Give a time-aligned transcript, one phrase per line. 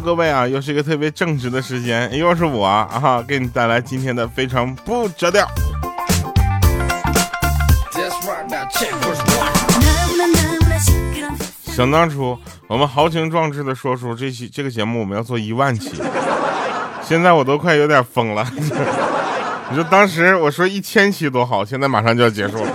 [0.00, 5.46] 各位啊，又是一个特别正直的时间，又是我啊，给你带来今天的非常不着调。
[11.64, 15.92] 想当初，我们豪情壮志的说出这期这个节目我们要做一万期，
[17.02, 18.46] 现在我都快有点疯了。
[19.70, 22.70] 你说当时我说一千期多好，现在马上就要结束了。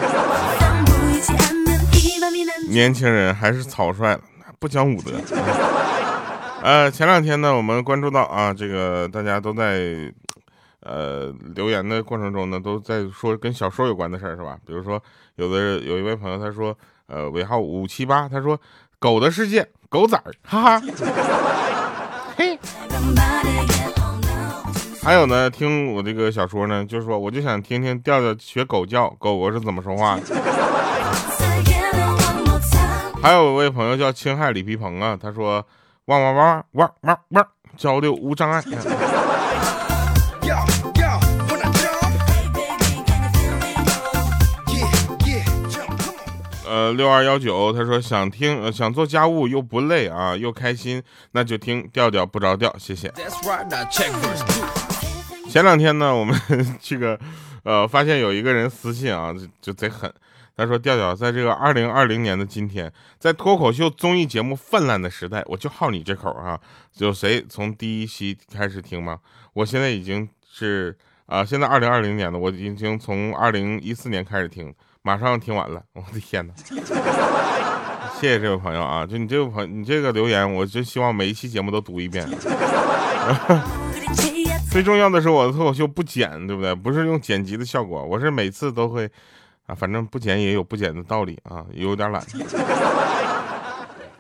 [2.70, 4.20] 年轻人还是草率了，
[4.60, 5.12] 不讲武德。
[6.64, 10.14] 呃，前两天呢，我们关注到啊，这个大家都在
[10.82, 14.58] 呃留言的过程中呢，都在说跟小说有关的事儿，是吧？
[14.66, 15.02] 比如说，
[15.36, 18.60] 有的有一位朋友他说，呃，尾号五七八，他说
[19.00, 20.82] 狗的世界，狗崽儿，哈哈。
[22.38, 22.60] 嘿。
[25.04, 30.22] 还有呢，听我这个小说呢，就是说，我就想听听调调学狗叫，狗狗是怎么说话的。
[33.20, 35.66] 还有一位朋友叫青海李皮鹏啊，他说，
[36.06, 38.64] 汪汪汪汪汪汪，交流无障碍。
[46.68, 53.12] 呃，六二幺九，他说想听，想做家务又不累啊，又开心，那就听调调不着调，谢谢。
[55.50, 56.34] 前两天呢，我们
[56.82, 57.20] 这个，
[57.64, 60.12] 呃，发现有一个人私信啊，就就贼狠。
[60.56, 66.60] 他说：“调调，在这个二零二零年的今天，在脱口秀综艺节目泛滥的时代，我就好你这口啊！
[66.98, 69.20] 有谁从第一期开始听吗？
[69.54, 75.82] 我现在已经是啊，现在二零二零年了，我已经从二零一四年开始听，马上听完了。
[75.94, 76.54] 我的天哪！
[78.20, 82.28] 谢谢这位朋友啊，就你这位朋友，你这个留言，我就希望每一期节目都读一遍。
[84.72, 86.74] ”最重要的是我的脱口秀不剪，对不对？
[86.74, 89.10] 不是用剪辑的效果，我是每次都会，
[89.76, 92.24] 反正不剪也有不剪的道理啊，有点懒。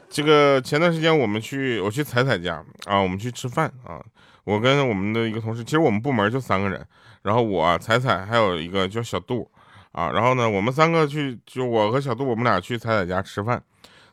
[0.09, 4.01] 这个前段时间我们去，我去彩彩家啊，我们去吃饭啊，
[4.43, 6.85] 我跟我们的一个同事，其实我们部门就三个人，
[7.21, 9.49] 然后我彩彩还有一个叫小杜
[9.93, 13.63] 啊，然后呢，我们三个去，就我和小杜，我们俩去彩彩家吃饭，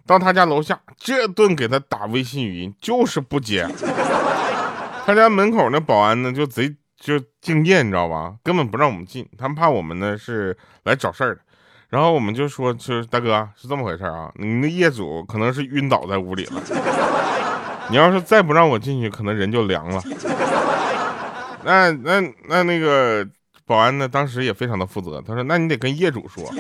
[0.07, 3.67] 到他家楼下，这顿给他打微信语音，就是不接。
[5.05, 8.35] 他家门口那保安呢，就贼就敬业，你知道吧？
[8.43, 11.41] 根本不让我们进，他们怕我们呢是来找事儿的。
[11.89, 16.61] 然后我们就说，就是大哥是这么回事啊，你那业主可能是晕倒在屋里了。
[17.91, 20.03] 你要是再不让我进去，可能人就凉了。
[21.65, 23.27] 那那那那个
[23.65, 26.45] 保安呢，当时也非常的负责，他说：“那你得跟业主说。”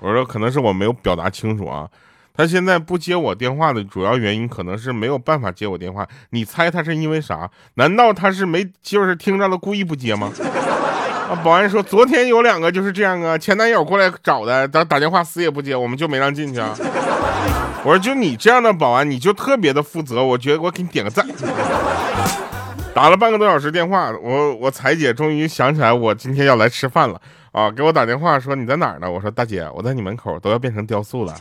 [0.00, 1.88] 我说：“可能是我没有表达清楚啊。”
[2.36, 6.04] 他现在不接我电话的主要原因，可能是没有办法接我电话。
[6.30, 7.48] 你猜他是因为啥？
[7.74, 10.32] 难道他是没就是听着了故意不接吗？
[11.30, 11.32] 啊！
[11.44, 16.74] 保安说昨天有两个就是这样啊，前男友过来找的，打打电话死也不接，我们就没让进去啊。
[17.84, 21.24] 我说就你这样的保安，你就特别的负责，我觉得我给你点个赞。
[22.92, 27.20] 打了半个多小时电话，我我彩姐终于想起来我今天要来吃饭了
[27.52, 27.70] 啊！
[27.70, 29.08] 给我打电话说你在哪儿呢？
[29.08, 31.32] 我说大姐，我在你门口都要变成雕塑了。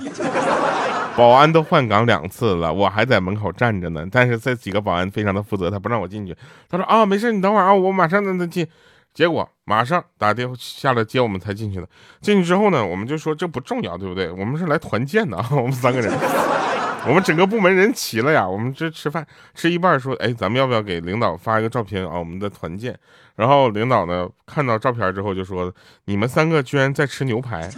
[1.18, 4.06] 保安都换岗两次了，我还在门口站着呢。
[4.12, 6.35] 但是这几个保安非常的负责，他不让我进去。
[6.68, 8.68] 他说啊，没事，你等会儿啊，我马上让他进。
[9.13, 11.88] 结果马上打电话下来接我们才进去的。
[12.19, 14.31] 进去之后呢，我们就说这不重要，对不对？
[14.31, 16.12] 我们是来团建的啊，我们三个人，
[17.07, 18.47] 我们整个部门人齐了呀。
[18.47, 22.18] 我们这吃饭吃一半，说哎，咱们要不要给领导发一个照片啊？
[22.18, 22.97] 我们的团建。
[23.35, 25.72] 然后领导呢看到照片之后就说，
[26.06, 27.69] 你们三个居然在吃牛排。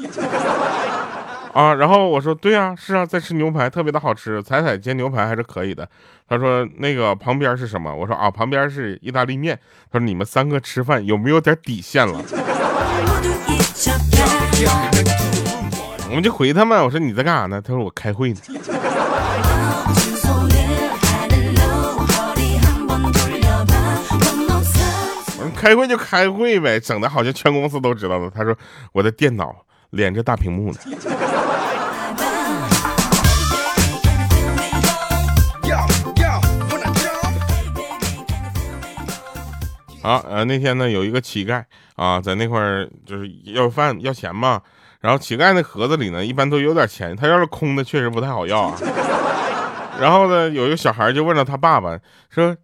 [1.55, 4.43] 啊，然后我说对啊，是啊，在吃牛排，特别的好吃。
[4.43, 5.87] 彩彩煎牛排还是可以的。
[6.27, 7.95] 他说那个旁边是什么？
[7.95, 9.57] 我说啊，旁边是意大利面。
[9.89, 12.21] 他说你们三个吃饭有没有点底线了？
[16.09, 17.61] 我们就回他们，我说你在干啥呢？
[17.61, 18.39] 他说我开会呢。
[25.37, 28.29] 我说开会就开会呗，整的好像全公司都知道了。
[28.29, 28.53] 他说
[28.91, 29.55] 我的电脑
[29.95, 30.79] 连着大屏幕呢。
[40.03, 41.63] 好，呃，那天呢，有一个乞丐
[41.95, 44.61] 啊，在那块儿就是要饭要钱嘛。
[44.99, 48.77] 然后乞丐那盒子里呢，一般都有点钱，他要是空的，确实不太好要啊。
[49.99, 51.97] 然后呢，有一个小孩就问了他爸爸，
[52.29, 52.55] 说：“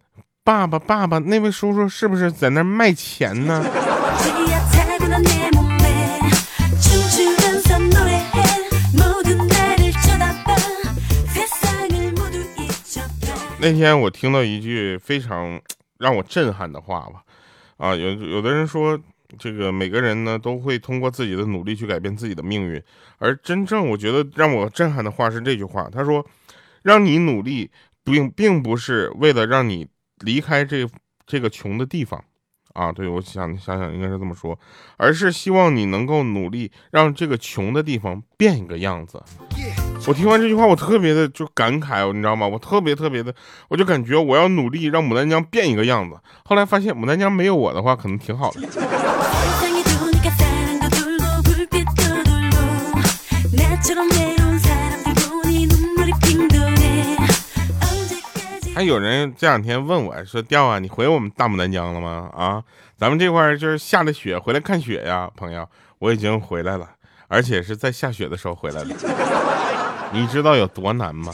[0.44, 3.64] 爸爸，爸爸，那位叔叔是不是在那卖钱呢？”
[13.62, 15.60] 那天我听到一句非常
[15.96, 17.22] 让我震撼的话吧。
[17.76, 18.98] 啊，有有的人说，
[19.38, 22.82] 这个每个人呢都会通过自己的努力去改变自己的命运，
[23.18, 26.26] 而真正我觉得让我震撼的话是这句话，他说，
[26.82, 27.70] 让你努力
[28.02, 29.86] 并并不是为了让你
[30.24, 30.84] 离开这
[31.24, 32.24] 这个穷的地方。
[32.72, 34.58] 啊，对，我想想想，应该是这么说，
[34.96, 39.22] 而是希望你能够努力让这个穷的地方变一个样子。
[40.04, 42.46] 我听完这句话，我特别的就感慨，你知道吗？
[42.46, 43.32] 我特别特别的，
[43.68, 46.16] 我就感觉我要努力让牡丹江变一个样子。
[46.44, 48.60] 后来发现牡丹江没有我的话，可能挺好的。
[58.74, 62.28] 还有人这两天问我说：“调啊，你回我们大牡丹江了吗？
[62.34, 62.62] 啊，
[62.98, 65.68] 咱们这块就是下了雪，回来看雪呀，朋友，
[66.00, 66.88] 我已经回来了，
[67.28, 69.61] 而且是在下雪的时候回来的。
[70.12, 71.32] 你知道有多难吗？”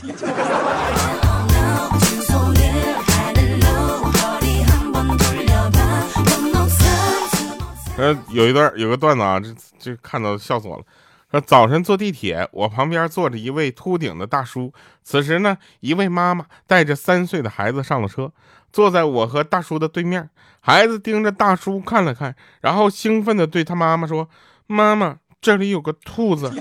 [7.99, 10.85] 呃，有一段有个段子啊，这这看到笑死我了。
[11.33, 14.73] 说早晨坐地铁，我旁边坐着一位秃顶的大叔。
[15.03, 18.31] 此时呢，一位妈妈带着三岁的孩子上了车，
[18.73, 20.31] 坐在我和大叔的对面。
[20.61, 24.29] 孩子盯着大叔看了看，然后兴奋地对他妈妈说
[24.69, 26.53] ：“妈妈，这里有个兔子。”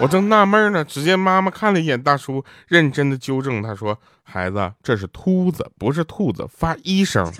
[0.00, 7.30] 我正纳闷呢，只见妈妈看了一眼大叔，认真的纠正他说：“孩子，这是秃子，不是兔子，发一声。”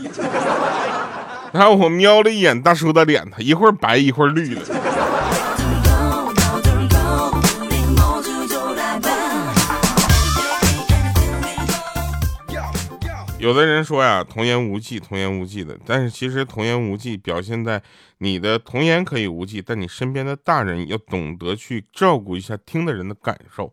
[1.53, 4.61] 然后我瞄了一眼大叔的脸，他一会儿白一会儿绿的。
[13.43, 15.77] 有的人说呀，童言无忌，童言无忌的。
[15.85, 17.83] 但是其实童言无忌表现在
[18.19, 23.73] 你的童言可以无忌，但你身边的大人要懂得去照顾一下听的人的感受，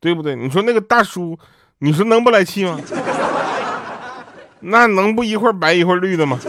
[0.00, 0.34] 对不对？
[0.34, 1.38] 你说那个大叔，
[1.80, 2.80] 你说能不来气吗？
[4.60, 6.40] 那能不一会儿白一会儿绿的吗？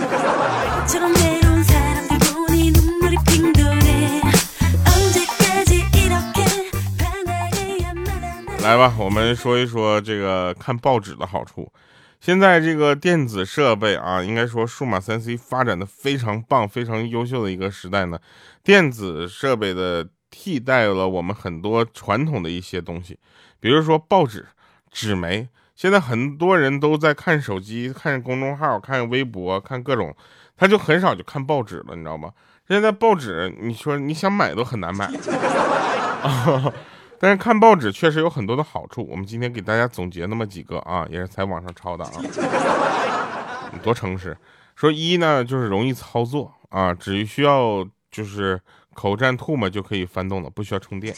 [8.64, 11.70] 来吧，我们说一说这个看报纸的好处。
[12.22, 18.20] 现在这个电子设备啊，应该说数码三 C 发展的非常棒、非常优秀的一个时代呢。
[18.64, 23.18] 电子设备的替代了我们很多传统的一些东西，
[23.60, 24.46] 比如说报纸、
[24.92, 25.50] 纸媒。
[25.76, 30.16] 现在很多人都在看手机、看公众号、看微博、看各种，
[30.56, 32.30] 他就很少就看报纸了，你知道吗？
[32.68, 35.10] 现在报纸，你说你想买都很难买。
[37.24, 42.12] 但是看报纸确实有很多的好处，我们今天给大家总结那么几个啊，也是在网上抄的啊，
[43.84, 44.36] 多诚实。
[44.76, 48.60] 说一呢，就是容易操作啊，只需要就是
[48.96, 51.16] 口占吐沫就可以翻动了，不需要充电。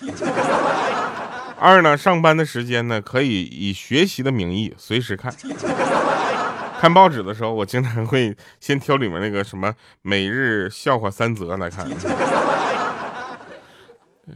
[1.58, 5.34] 二呢，上班的时间呢，可以以学习的名义随时看。
[6.82, 11.88] 看报纸的时候，我经常会先挑里面那个什么每日笑话三则来看。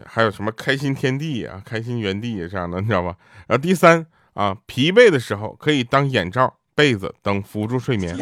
[0.05, 3.15] 还有什么开心天地啊， 开心原地这样的，你知道吧？
[3.47, 8.17] 然后第三啊，疲惫的时候可以当眼罩、被子等辅助睡眠。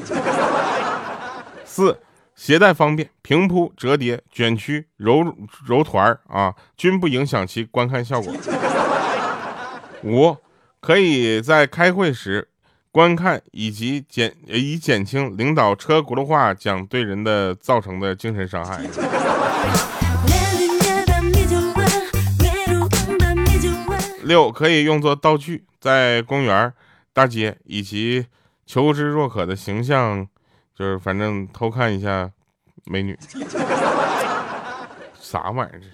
[1.66, 2.00] 四，
[2.36, 5.24] 携带方便，平铺、折叠、卷曲、揉
[5.66, 8.34] 揉团啊，均不影响其观看效果。
[10.04, 10.38] 五，
[10.80, 12.48] 可以在开会时
[12.92, 18.80] 观看，以及减以减轻领导车轱辘话讲对人的造成的精神伤害。
[24.26, 26.74] 六可以用作道具，在公园、
[27.14, 28.26] 大街以及
[28.66, 30.28] 求知若渴的形象，
[30.74, 32.32] 就是反正偷看一下
[32.86, 33.16] 美女，
[35.22, 35.86] 啥玩意儿这？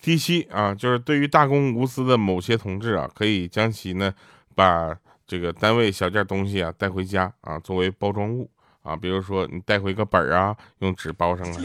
[0.00, 4.14] 第七啊，就是对于大公无私的某些同志啊，可以将其呢
[4.54, 8.48] 把这个单位小件东西啊带回家啊，作为包装物
[8.84, 11.56] 啊，比如说你带回个本儿啊，用纸包上了。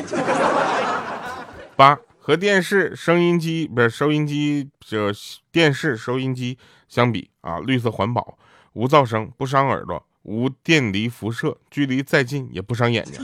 [1.75, 1.95] 八。
[2.27, 5.13] 和电视、收音机不是收音机，就
[5.49, 6.57] 电视、收音机
[6.89, 8.37] 相比啊，绿色环保，
[8.73, 13.23] 无噪声，不伤耳朵，无电离辐射，距离再近也不伤眼睛。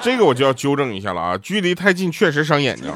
[0.00, 2.92] 这个我就要纠正一下了啊，距离太近确实伤眼睛。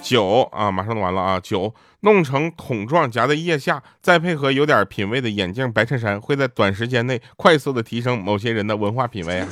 [0.00, 9.48] 九啊，马上弄完了啊，九弄成桶状夹在腋下，再配合有点品味的眼镜、白衬衫，会在短时间内快速的提升某些人的文化品味啊。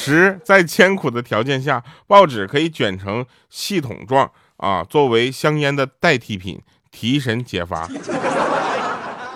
[0.00, 6.62] 十，在艰苦的条件下，报纸可以卷成系统状啊，作为香烟的代替品，
[6.92, 7.88] 提神解乏；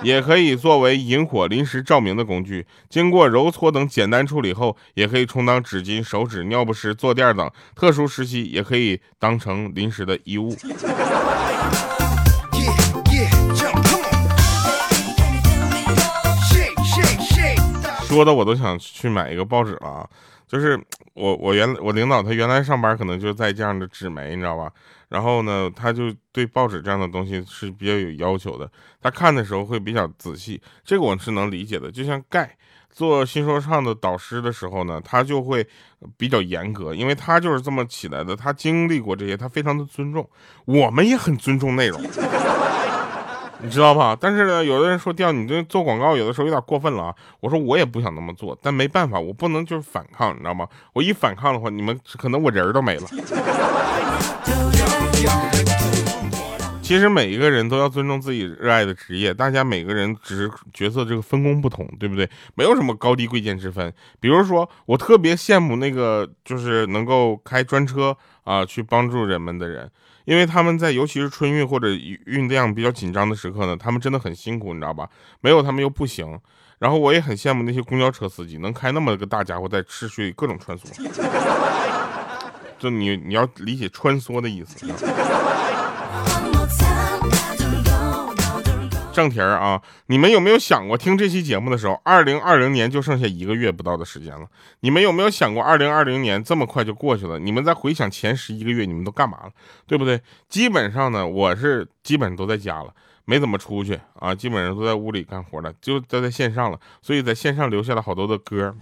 [0.04, 2.64] 也可以作为引火、临时照明的工具。
[2.88, 7.50] 经过揉搓等简单处理后，也可以充当纸巾、手纸、尿不湿、坐垫等。
[7.74, 10.56] 特殊时期也可以当成临时的衣物。
[18.06, 20.06] 说的我都想去买一个报纸了啊！
[20.52, 20.78] 就是
[21.14, 24.70] 我我原我领导他原来上班可能就在这样的纸媒，你知道吧？
[25.08, 28.70] 然后呢，他就对报纸这样的东西是比较有要求的。
[29.00, 31.90] 他看的时候会比较仔细，这个我是能理解的。
[31.90, 32.54] 就像盖
[32.90, 35.66] 做新说唱的导师的时候呢，他就会
[36.18, 40.28] 比较严格，因为他就是这么起来的，他经历过这些，他非常的尊重。
[40.66, 41.98] 我们也很尊重内容。
[43.64, 44.16] 你知道吧？
[44.20, 47.14] 但是呢，有的人说，调你这做广告有的时候有点过分了啊。
[47.38, 50.66] 我说我也不想那么做，但没办法，我不能就是反抗，你知道吗？
[50.92, 53.06] 我一反抗的话，你们可能我人都没了。
[56.82, 62.28] 其实每一个人都要尊重自己热爱的职业，大家每个人只是角色这个分工不同，对不对？
[62.54, 63.90] 没有什么高低贵贱之分。
[64.20, 69.90] 比如说，我特别羡慕那个就是能够开专车啊去帮助人们的人。
[70.24, 71.88] 因为他们在尤其是春运或者
[72.26, 75.08] 运量比较紧张的时刻呢，他们真的很辛苦，你知道吧？
[75.40, 76.38] 没有他们又不行。
[76.78, 80.84] 然后我也很羡慕那些公交车司机，能开那么个大家伙在市区里各种穿梭。
[82.78, 84.86] 就你你要理解穿梭的意思。
[89.12, 94.46] 正题儿啊，你们有没有想过，听这期节目的时候，二零二零年就剩下一个月不到的时间了？
[94.80, 97.38] 你们有没有想过，二零二零年这么快就过去了？
[97.38, 99.50] 你们再回想前十一个月，你们都干嘛了？
[99.86, 100.20] 对不对？
[100.48, 102.88] 基本上呢，我是基本上都在家了，
[103.26, 108.74] 没怎么出去啊，基本上都在屋里干活了，就都在线上了，所以在线上留下了好多的歌，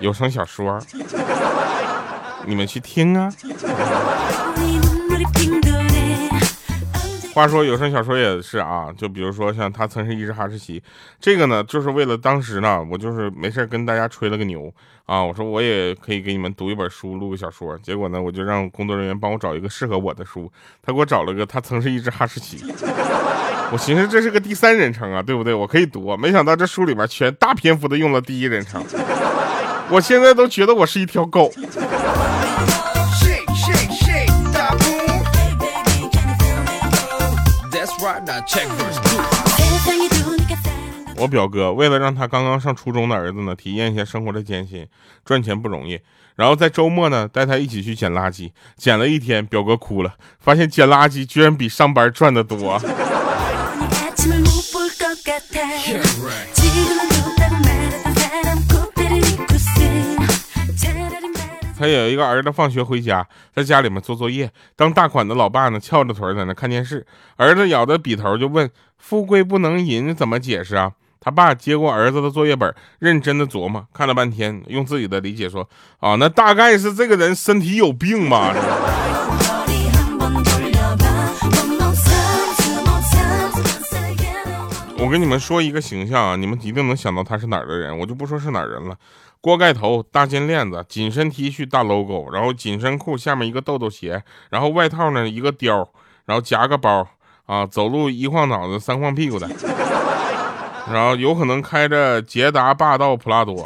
[0.00, 0.80] 有声小说，
[2.46, 3.30] 你们去听啊。
[7.38, 10.82] 话说有声小说也是啊，就比如说像他曾是一只哈士奇，
[11.20, 14.68] 这个呢就是为了当时呢，我就是没事跟大家吹了个牛
[15.06, 17.78] 啊，我说我也可以给你们读一本书，录个小说。
[17.78, 20.50] 结果呢，我就让工作人员帮我找一个适合我的书，
[20.82, 22.64] 他给我找了个他曾是一只哈士奇。
[23.70, 25.54] 我寻思这是个第三人称啊，对不对？
[25.54, 28.82] 我可以读，没想到这书里面全大篇幅的用了第一人称，
[29.90, 31.52] 我现在都觉得我是一条狗。
[41.16, 44.86] 我表哥为了让他刚刚上初中的儿子呢体验一下生活的艰辛，
[45.24, 46.00] 赚钱不容易，
[46.36, 52.80] 然后在周末呢带他一起去捡垃圾，捡了一天，表哥哭了，发现捡垃圾居然比上班赚的多。
[61.78, 67.06] 他有一个儿子放学回家，在家里面做作业，当大款的老爸呢翘着腿在那看电视，
[67.36, 68.68] 儿子咬着笔头就问
[68.98, 75.68] ：“富贵不能淫怎么解释啊？”他爸接过儿子的作业本，认真的琢磨，看了半天，用自己的理解说
[76.00, 78.54] ：“啊，那大概是这个人身体有病吧。”
[85.00, 88.96] 我跟你们说一个形象啊，你们一定能想到他是哪儿的人，我就不说是哪儿人了。
[89.40, 95.86] 锅盖头、大金链子、紧身 T 恤、大 logo，然后紧身裤下面一个豆豆鞋，然后外套呢一个貂，
[96.26, 97.06] 然后夹个包
[97.46, 99.48] 啊，走路一晃脑子三晃屁股的，
[100.92, 103.64] 然后有可能开着捷达霸道普拉多，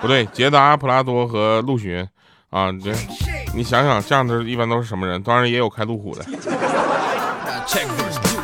[0.00, 2.08] 不对，捷达普拉多和陆巡
[2.50, 2.92] 啊，这
[3.52, 5.20] 你想想，这样的一般都是什么人？
[5.24, 6.24] 当然也有开路虎的。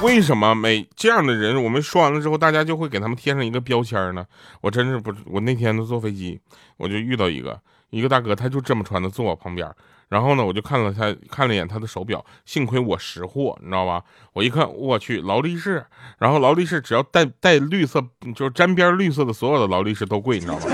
[0.05, 4.27] 为什么每这样的人，我们说完了之后，大家就会给他们贴上一个标签呢？
[4.61, 6.39] 我真是不，我那天坐飞机，
[6.77, 7.59] 我就遇到一个
[7.89, 9.67] 一个大哥，他就这么穿的坐我旁边，
[10.11, 14.05] 然后呢，我就看了他看了一眼他的手表，幸亏我识货，你知道吧？
[14.35, 15.87] 我一看，我去劳力士，
[16.19, 20.67] 然后劳力士只要带带绿色，就是沾边绿色的所有的劳力士都贵，你知道吗？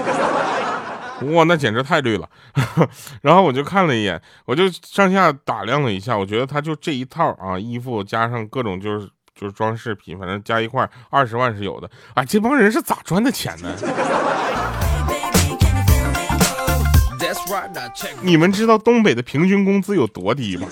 [1.34, 2.28] 哇，那简直太绿了。
[3.22, 9.08] 然后我就看了一眼，我就上下打量了一下，我觉得他就这一套啊，衣服加上各种就是。
[9.40, 11.90] 就是装饰品，反正加一块二十万是有的。
[12.12, 13.75] 啊，这帮人是咋赚的钱呢？
[18.20, 20.68] 你们知道东北的平均工资有多低吗？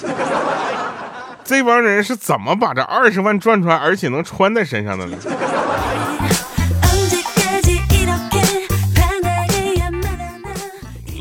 [1.42, 5.16] 这帮人是怎么把这二十万赚出来，而且能穿在身上的呢？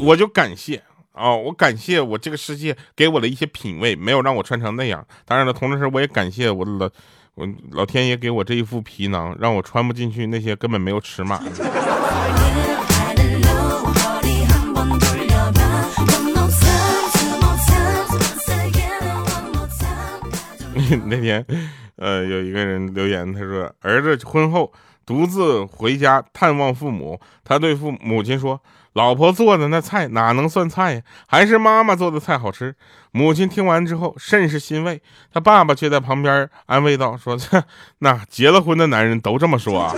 [0.01, 5.06] 我就感谢啊，我感谢我这个世界给我的一些品味，没有让我穿成那样。
[5.25, 6.92] 当然了，同时我也感谢我的。
[7.38, 11.39] 我老天爷给我这一副皮囊，让我穿不进去那些根本没有尺码。
[21.06, 21.46] 那天，
[21.98, 24.74] 呃，有一个人留言，他说儿子婚后
[25.06, 28.60] 独自回家探望父母，他对父母亲说。
[28.98, 31.01] 老婆做的那菜哪能算菜呀？
[31.27, 32.75] 还是妈妈做的菜好吃。
[33.12, 35.00] 母亲听完之后甚是欣慰，
[35.32, 37.38] 他爸爸却在旁边安慰道：“说
[38.00, 39.94] 那结了婚的男人都这么说啊。”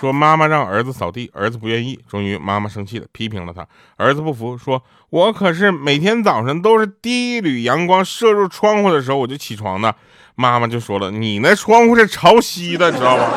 [0.00, 3.66] 说妈妈让儿子扫地，儿子不愿意，终于妈妈生气了，批评了他。
[3.96, 9.94] 儿子不服，说我可是每天早上都是第一缕阳光射入窗户的时候我就起床的。
[10.36, 13.30] 妈妈就说了，你那窗户是朝西的，知道吧？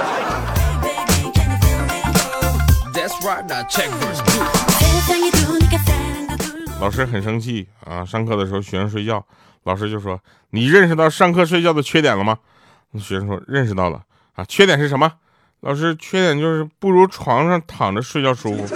[6.79, 8.05] 老师很生气啊！
[8.05, 9.25] 上课的时候学生睡觉，
[9.63, 10.17] 老师就说
[10.51, 12.37] ：“你认识到上课睡觉的缺点了吗？”
[12.95, 14.03] 学生说：“认识到了。”
[14.35, 15.11] 啊，缺点是什么？
[15.65, 18.75] 老师，缺点就是不如床上躺着睡觉舒服。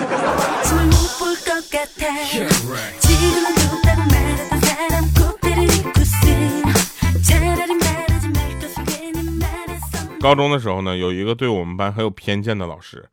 [10.22, 13.04] 高中的时候呢，有一个对我们班很有偏见的老师。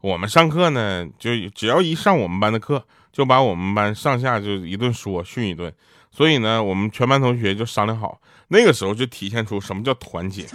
[0.00, 5.72] 我们上课呢，就只要一上我们班的课，就把我们班上下就一顿说训一顿。
[6.12, 10.46] 所以呢，我们全班同学就商量好，那个时候就体现出什么叫团结。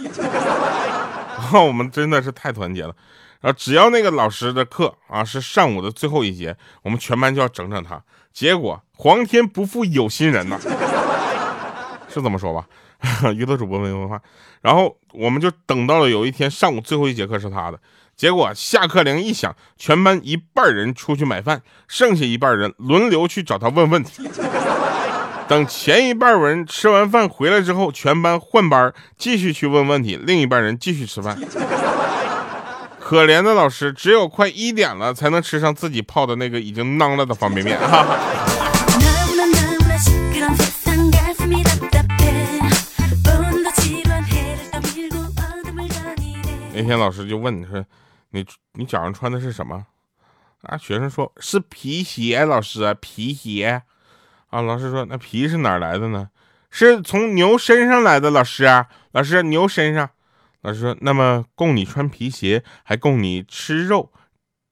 [1.52, 2.94] 我们真的是太团结了。
[3.40, 8.02] 然后只要那个老师的课啊是上午的最后一节，我们全班就要整整他。
[8.32, 10.60] 结果皇天不负有心人呐，
[12.08, 12.66] 是这么说吧？
[13.34, 14.20] 娱乐主播没文化。
[14.60, 17.80] 然后我们就等到了有一天上午最后一节课是他的。
[18.14, 24.28] 结果下课铃一响，全班一半人出去买饭，剩下一半人轮流去找他问问题。
[25.50, 31.36] 等前一半人吃完饭回来之后，全班换班继续去问问题，另一半人继续吃饭。
[33.00, 37.76] 可怜的老师，只有快一点了才能吃上自己泡的那个已经囊了的方便面。
[37.80, 38.06] 哈。
[46.72, 47.84] 那天老师就问你说。
[48.30, 49.84] 你你脚上穿的是什么？
[50.62, 53.82] 啊，学生说是皮鞋，老师皮鞋。
[54.50, 56.28] 啊，老师说那皮是哪来的呢？
[56.70, 58.64] 是从牛身上来的，老师，
[59.12, 60.10] 老师牛身上。
[60.62, 64.12] 老师说那么供你穿皮鞋，还供你吃肉，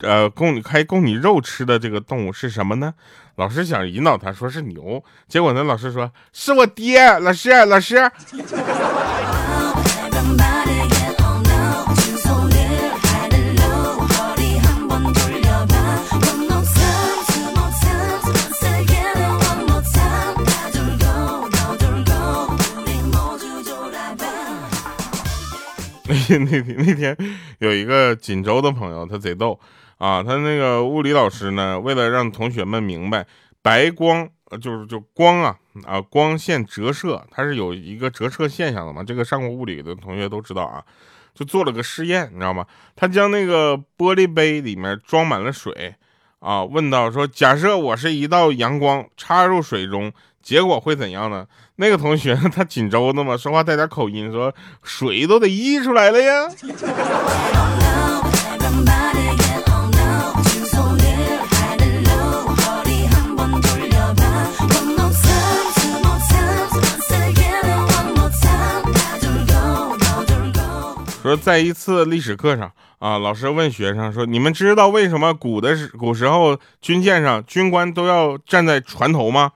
[0.00, 2.94] 呃，供你还供你肉吃的这个动物是什么呢？
[3.36, 8.10] 老师想引导他说是牛，结果呢，老师说是我爹，老师，老师。
[26.36, 27.16] 那天那天
[27.58, 29.58] 有一个锦州的朋友，他贼逗
[29.96, 30.22] 啊！
[30.22, 33.26] 他那个物理老师呢，为了让同学们明白
[33.62, 34.28] 白光，
[34.60, 39.02] 就是就光啊啊光线折射，它是有一个折射现象的嘛。
[39.02, 40.84] 这个上过物理的同学都知道啊，
[41.34, 42.66] 就做了个实验，你知道吗？
[42.94, 45.94] 他将那个玻璃杯里面装满了水
[46.40, 50.12] 啊，问到说：假设我是一道阳光插入水中。
[50.40, 51.46] 结果会怎样呢？
[51.76, 56.48] 那个同学他锦州的嘛，说话带点口音，说水都得溢出来了呀。
[71.28, 79.52] 说在一次历史课上啊，老师问学生说：“你们知道为什么古的时古时候军舰上军官都要站在船头吗？”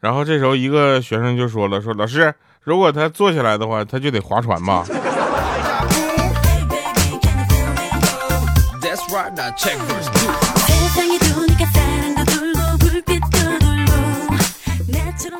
[0.00, 4.84] 然后这时候一个学生就说了：“说老师，如果他坐下来的话，他就得划船吧。”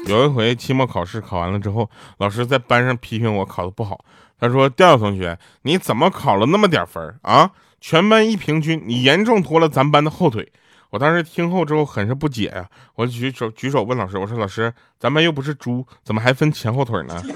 [0.06, 4.02] 有一回期末考试考完了之后，老师在班上批评我考的不好。
[4.38, 7.50] 他说：“调调同学，你怎么考了那么点分啊？
[7.80, 10.52] 全班一平均，你严重拖了咱班的后腿。”
[10.90, 17.20] 我当时听后之后很是不解呀，我举手举手问老师，我说老师，咱班又不是猪，怎么还分前后腿呢？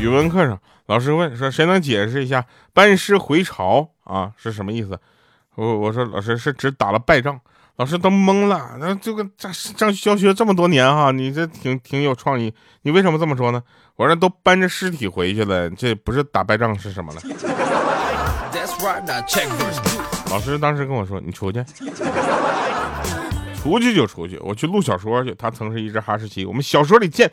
[0.00, 4.98] 语文课上，老师问说，谁能解释一下班师回朝啊是什么意思？
[5.58, 7.40] 我我说老师是只打了败仗。
[7.76, 13.62] 老师都懵了，那这个这上教学这么多年哈，你这挺挺有创意，你为什么这么说呢？
[13.94, 17.22] 我说都搬着尸体回去了，这不是打败仗是什么了？
[20.28, 21.64] 老师当时跟我说：“你出去，
[23.62, 25.32] 出去就出去，我去录小说去。
[25.36, 27.30] 他曾是一只哈士奇，我们小说里见。”